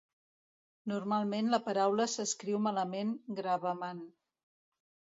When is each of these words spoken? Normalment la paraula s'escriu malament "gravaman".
Normalment 0.91 1.51
la 1.55 1.61
paraula 1.69 2.09
s'escriu 2.15 2.65
malament 2.71 3.15
"gravaman". 3.43 4.05